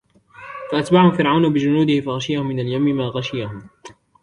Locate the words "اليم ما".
2.59-3.03